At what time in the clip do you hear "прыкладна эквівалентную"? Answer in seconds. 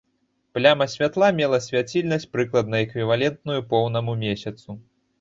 2.33-3.63